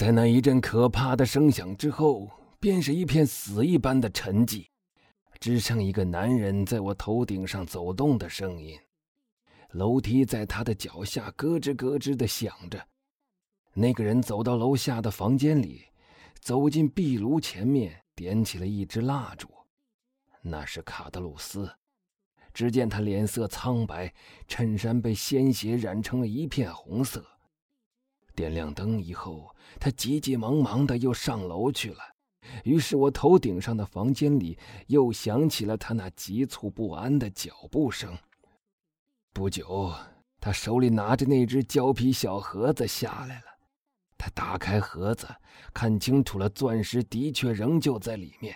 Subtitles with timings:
[0.00, 2.26] 在那一阵可怕的声响之后，
[2.58, 4.64] 便是一片死一般的沉寂，
[5.38, 8.80] 只剩一个男人在我头顶上走动的声音。
[9.72, 12.82] 楼梯在他的脚下咯吱咯吱的响着。
[13.74, 15.84] 那个人走到楼下的房间里，
[16.40, 19.48] 走进壁炉前面，点起了一支蜡烛。
[20.40, 21.70] 那是卡德鲁斯。
[22.54, 24.10] 只见他脸色苍白，
[24.48, 27.22] 衬衫被鲜血染成了一片红色。
[28.34, 31.98] 点亮灯以后，他急急忙忙的又上楼去了。
[32.64, 38.16] 于是我头顶上的房间里又响起了他那急促不安的脚步声。
[39.32, 39.92] 不久，
[40.40, 43.44] 他手里拿着那只胶皮小盒子下来了。
[44.18, 45.26] 他打开盒子，
[45.72, 48.54] 看清楚了，钻石的确仍旧在里面。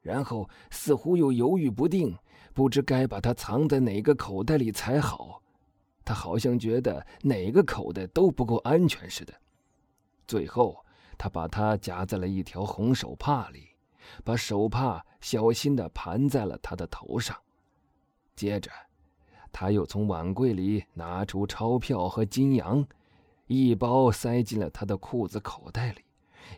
[0.00, 2.16] 然后似乎又犹豫不定，
[2.52, 5.41] 不知该把它藏在哪个口袋里才好。
[6.04, 9.34] 他好像觉得哪个口袋都不够安全似的。
[10.26, 10.84] 最后，
[11.16, 13.68] 他把它夹在了一条红手帕里，
[14.24, 17.36] 把手帕小心地盘在了他的头上。
[18.34, 18.70] 接着。
[19.54, 22.82] 他又从碗柜里拿出钞票和金洋，
[23.48, 26.00] 一包塞进了他的裤子口袋里，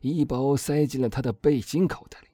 [0.01, 2.29] 一包塞进了他的背心口袋里，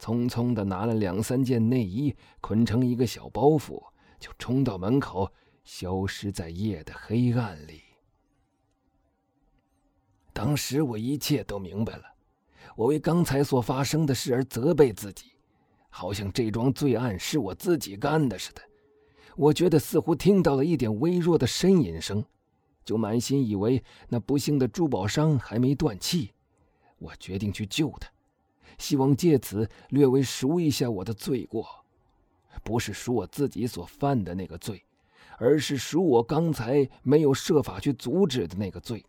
[0.00, 3.82] 匆匆的拿了两三件内衣，捆成一个小包袱，
[4.18, 5.30] 就冲到门口，
[5.64, 7.82] 消失在夜的黑暗里。
[10.32, 12.04] 当时我一切都明白了，
[12.74, 15.32] 我为刚才所发生的事而责备自己，
[15.90, 18.62] 好像这桩罪案是我自己干的似的。
[19.36, 22.24] 我觉得似乎听到了一点微弱的呻吟声，
[22.84, 26.32] 就满心以为那不幸的珠宝商还没断气。
[26.98, 28.10] 我决定去救他，
[28.78, 31.66] 希望借此略微赎一下我的罪过，
[32.62, 34.84] 不是赎我自己所犯的那个罪，
[35.38, 39.04] 而是赎我刚才没有设法去阻止的那个罪。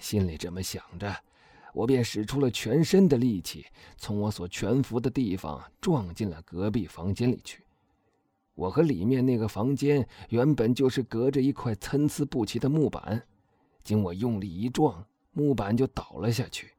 [0.00, 1.14] 心里这么想着，
[1.72, 7.62] 我便使出了全身的力气，从我所蜷伏的地方撞进了隔壁房间里去。
[8.54, 13.22] 我和里面那个房间原本就是隔着一块参差不齐的木板，
[13.82, 16.72] 经我用力一撞，木板就倒了下去。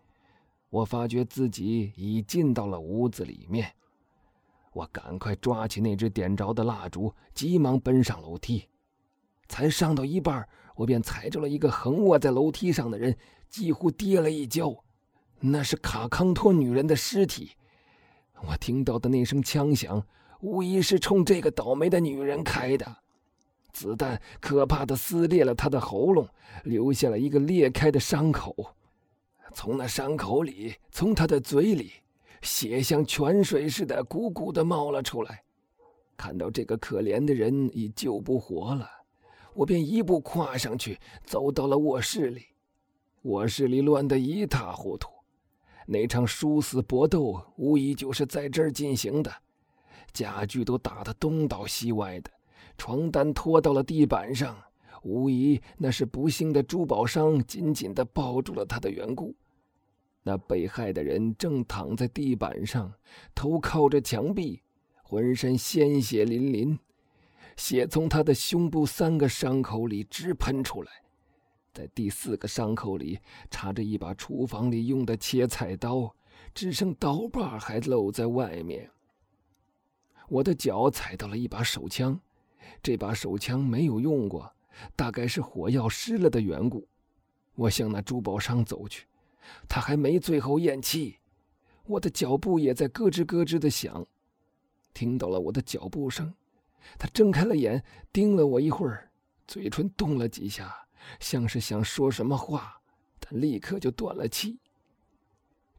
[0.70, 3.74] 我发觉自己已进到了屋子里面，
[4.74, 8.68] 我赶快抓起那只点着的蜡烛，急忙奔上楼梯。
[9.48, 13.16] 才上到一半，我便踩着了一个横卧在楼梯上的人，
[13.50, 14.84] 几乎跌了一跤。
[15.40, 17.52] 那是卡康托女人的尸体。
[18.48, 20.06] 我听到的那声枪响。
[20.42, 22.98] 无疑是冲这个倒霉的女人开的，
[23.72, 26.28] 子弹可怕的撕裂了她的喉咙，
[26.66, 28.76] 留下了一个裂开的伤口。
[29.54, 31.94] 从那伤口里，从她的嘴里，
[32.44, 35.44] 血像泉水似的鼓鼓的冒了出来。
[36.16, 38.88] 看到这个可怜的人已救不活了，
[39.56, 42.46] 我便一步跨上去，走到了卧室里。
[43.24, 45.10] 卧室里乱得一塌糊涂，
[45.88, 49.34] 那场殊死搏斗无疑就是在这儿进行的。
[50.12, 52.30] 家具都打得东倒西歪的，
[52.78, 54.56] 床单拖到了地板上，
[55.02, 59.34] 无疑那是不幸的珠宝商紧紧地抱住了他的缘故。
[60.24, 62.94] 那被害的人正躺在地板上，
[63.36, 64.62] 头靠着墙壁，
[65.04, 66.80] 浑身鲜血淋淋，
[67.58, 70.92] 血从他的胸部三个伤口里直喷出来，
[71.74, 73.20] 在第四个伤口里
[73.52, 76.16] 插着一把厨房里用的切菜刀，
[76.54, 78.90] 只剩刀把还露在外面。
[80.30, 82.20] 我的脚踩到了一把手枪，
[82.82, 84.52] 这把手枪没有用过，
[84.96, 86.88] 大概是火药湿了的缘故。
[87.56, 89.06] 我向那珠宝商走去，
[89.68, 91.18] 他还没最后咽气，
[91.86, 94.06] 我的脚步也在咯吱咯吱的响。
[94.94, 96.34] 听到了我的脚步声，
[96.98, 99.12] 他睁开了眼，盯了我一会儿，
[99.48, 100.74] 嘴唇动了几下，
[101.20, 102.80] 像是想说什么话，
[103.20, 104.60] 但立刻就断了气。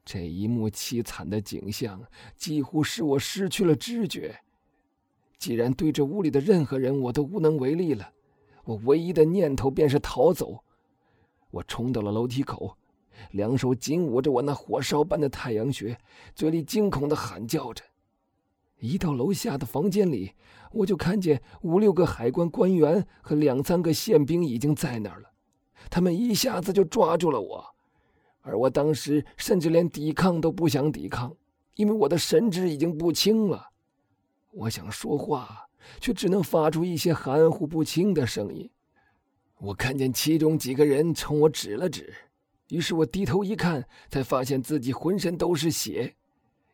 [0.04, 2.04] 这一幕凄惨的景象
[2.36, 4.38] 几乎使我失去了知觉。
[5.38, 8.12] 既然对这屋里的任何人我都无能为力了，
[8.64, 10.64] 我唯一的念头便是逃走。
[11.50, 12.76] 我冲到了楼梯口，
[13.32, 15.98] 两手紧捂着我那火烧般的太阳穴，
[16.34, 17.83] 嘴里惊恐的喊叫着。
[18.78, 20.33] 一到楼下的房间里，
[20.72, 25.30] 我就看见五六个海关官员和两三个宪兵已经在那儿了，
[25.89, 27.65] 他们一下子就抓住了我。
[28.42, 31.34] 而我当时甚至连抵抗都不想抵抗，
[31.77, 33.71] 因为我的神志已经不清了。
[34.50, 35.66] 我想说话，
[35.98, 38.71] 却只能发出一些含糊不清的声音。
[39.59, 42.12] 我看见其中几个人冲我指了指，
[42.74, 46.12] 于是我低头一看，才发现自己浑身都是血。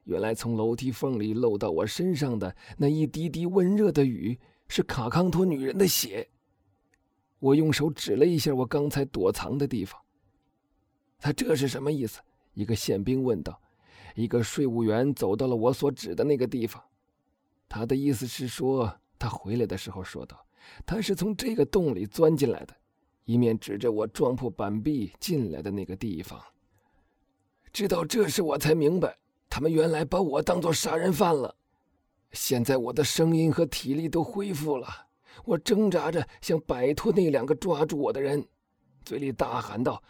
[0.04, 6.26] 原来从楼梯缝里漏到我身上的那一滴滴温热的雨，是卡康托女人的血。
[7.38, 10.00] 我用手指了一下我刚才躲藏的地方。
[11.18, 12.20] 他这是什么意思？
[12.54, 13.60] 一个宪兵问道。
[14.14, 16.82] 一个税务员走到了我所指的那个地方。
[17.68, 20.46] 他的意思是说，他回来的时候说道，
[20.86, 22.74] 他是从这个洞里钻进来的，
[23.24, 26.40] 一面指着我撞破板壁进来的那个地方。
[27.72, 29.16] 直到这时，我才明白，
[29.48, 31.54] 他们原来把我当作杀人犯了。
[32.32, 34.88] 现在我的声音和体力都恢复了，
[35.44, 38.44] 我挣扎着想摆脱那两个抓住我的人，
[39.04, 40.02] 嘴里大喊道：“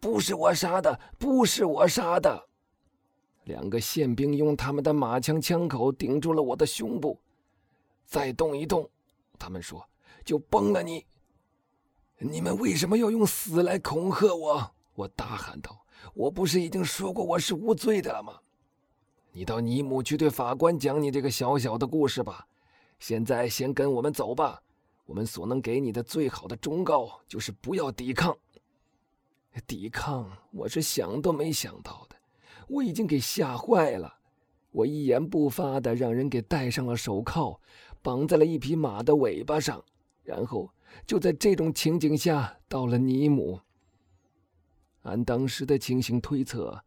[0.00, 2.48] 不是我杀的，不是我杀的！”
[3.44, 7.18] 两个宪兵用他们的马枪枪口顶住了我的胸部。
[8.04, 8.88] 再动一动，
[9.38, 9.86] 他们说
[10.24, 11.04] 就崩了你。
[12.18, 14.72] 你们为什么要用死来恐吓我？
[14.94, 15.84] 我大喊道
[16.14, 18.40] ：“我不是已经说过我是无罪的了吗？”
[19.32, 22.46] 你到尼姆去对法官讲你这个小小的故事吧。
[22.98, 24.62] 现在先跟我们走吧。
[25.04, 28.36] 我们所能给你的最好的忠告就是不要抵抗。
[29.66, 32.16] 抵抗，我是想都没想到的。
[32.66, 34.12] 我已经给吓坏了。
[34.72, 37.60] 我一言不发的让人给戴上了手铐，
[38.02, 39.84] 绑在了一匹马的尾巴上，
[40.24, 40.70] 然后
[41.04, 43.60] 就在这种情景下到了尼姆。
[45.02, 46.80] 按当时的情形推测。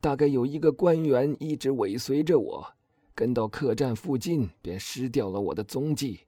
[0.00, 2.66] 大概有一个官员一直尾随着我，
[3.14, 6.20] 跟到客栈附近便失掉了我的踪迹。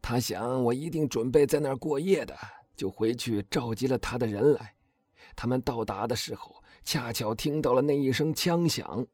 [0.00, 2.36] 他想我一定准备在那儿过夜的，
[2.76, 4.76] 就回去召集了他的人来。
[5.34, 9.04] 他们到达的时候，恰巧听到了那一声枪响，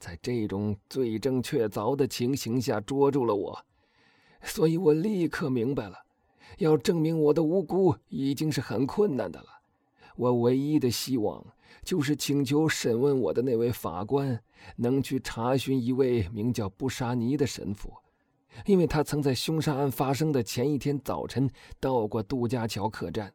[0.00, 3.64] 在这种罪证确凿的情形下捉住了我，
[4.42, 5.96] 所以我立刻明白了，
[6.58, 9.46] 要证明我的无辜已经是很困难的了。
[10.16, 11.44] 我唯一的希望。
[11.82, 14.38] 就是请求审问我的那位法官
[14.76, 17.90] 能去查询一位名叫布沙尼的神父，
[18.66, 21.48] 因为他曾在凶杀案发生的前一天早晨
[21.78, 23.32] 到过杜家桥客栈。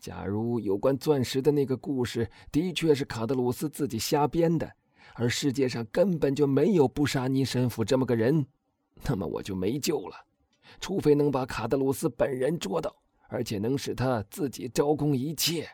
[0.00, 4.72] 假如有关钻石的那个故事的确是卡德鲁斯自己瞎编的，
[5.14, 8.46] 而世界上根本就没有布沙尼神父这么个人，
[9.04, 10.23] 那么我就没救了，
[10.80, 12.94] 除非能把卡德鲁斯本人捉到，
[13.28, 15.68] 而且能使他自己招供一切。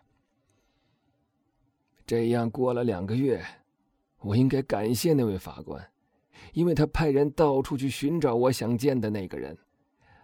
[2.06, 3.44] 这样过了两个月，
[4.18, 5.90] 我应该感谢那位法官，
[6.52, 9.56] 因为他派人到处去寻找我想见的那个人。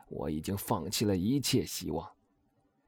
[0.08, 2.08] 我已经放弃了一切希望，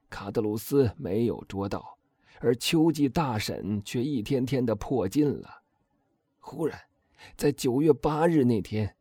[0.09, 1.97] 卡德鲁斯没有捉到，
[2.39, 5.49] 而秋季大审却一天天的迫近了。
[6.39, 6.79] 忽然，
[7.35, 8.95] 在九月八日那天，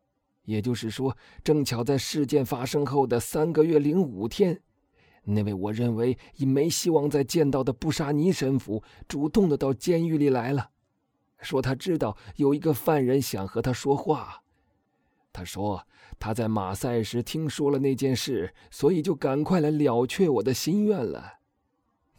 [0.48, 1.14] 也就是说，
[1.44, 4.62] 正巧在事件发生后的三个月零五天。
[5.24, 10.70] 那位我认为已没希望再见到的布沙尼神父主动的到监狱里来了，
[11.42, 14.42] 说他知道有一个犯人想和他说话。
[15.34, 15.86] 他说
[16.18, 21.40] 他在马赛时听说了那件事，所以就赶快来了却我的心愿了。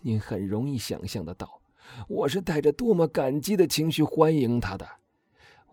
[0.02, 1.64] 您很容易想象得到，
[2.08, 4.88] 我是带着多么感激的情绪欢迎他的。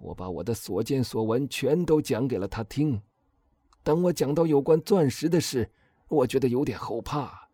[0.00, 3.00] 我把我的所见所闻全都讲给了他听。
[3.82, 5.70] 当我讲到有关钻石的事。
[6.08, 7.48] 我觉得有点后怕，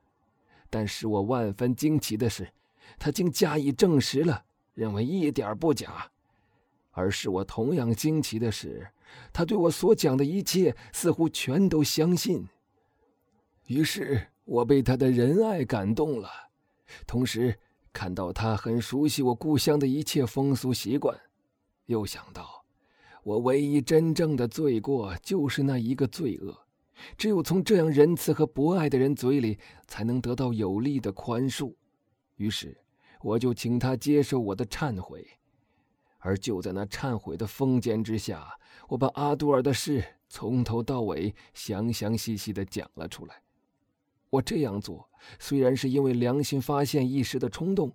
[0.68, 2.52] 但使我万分惊奇的是，
[2.98, 4.44] 他竟加以证实了，
[4.74, 5.88] 认为一点不假；
[6.90, 8.86] 而使我同样惊奇的是，
[9.32, 12.46] 他对我所讲的一切似乎全都相信。
[13.68, 16.28] 于是我被他的仁爱感动了，
[17.06, 17.58] 同时
[17.90, 21.18] 看到他很熟悉我故乡的一切风俗习惯，
[21.86, 22.64] 又想到，
[23.22, 26.56] 我唯一真正的罪过就是那一个罪恶。
[27.16, 29.58] 只有从这样仁慈和博爱的人嘴里，
[29.88, 31.74] 才能得到有力的宽恕。
[32.36, 32.78] 于是，
[33.20, 35.26] 我就请他接受我的忏悔。
[36.18, 38.48] 而就在那忏悔的风间之下，
[38.88, 43.42] 我把阿杜尔的事从头到尾详详细细地讲了出来。
[44.30, 45.10] 我这样做
[45.40, 47.92] 虽然是因为良心发现一时的冲动，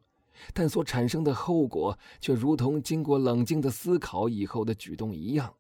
[0.54, 5.54] 但所产生的后果却如同经过冷静的思考以后的举动一样。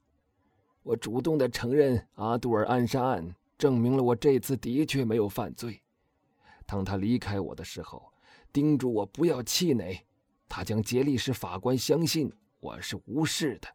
[0.83, 5.81] 我主动的承认阿杜尔暗杀案，证明了我这次的确没有犯罪。
[6.65, 8.11] 当他离开我的时候，
[8.53, 10.05] 叮嘱我不要气馁，
[10.47, 13.67] 他将竭力使法官相信我是无事的。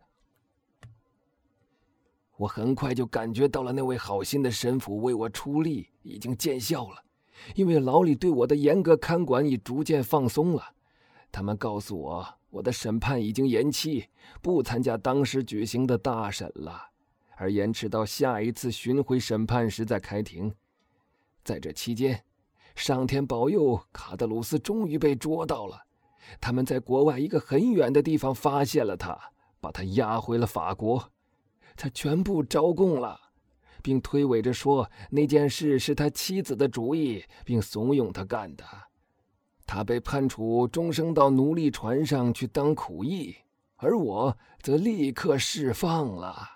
[2.36, 7.04] 我很快就感觉到了那位好心的神父为我出力已经见效了，
[7.54, 10.74] 因为牢里对我的严格看管已逐渐放松了。
[11.32, 14.06] 他们告诉我，我的审判已经延期，
[14.42, 16.90] 不参加当时举行的大审了。
[17.36, 20.54] 而延迟到下一次巡回审判时再开庭。
[21.42, 22.22] 在这期间，
[22.76, 25.82] 上天保佑，卡德鲁斯终于被捉到了。
[26.40, 29.18] 他们在国外一个很远的地方发现了他，
[29.60, 31.10] 把他押回了法国。
[31.74, 33.18] 他全部招供了，
[33.82, 38.64] 并推诿着说那件事是他妻子的主意，并怂恿他干的。
[39.74, 43.34] 他被判处终生到奴隶船上去当苦役，
[43.76, 46.51] 而我则立刻释放了。